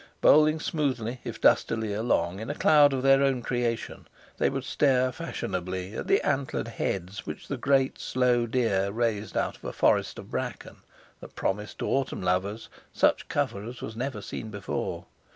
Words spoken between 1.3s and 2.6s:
dustily, along, in a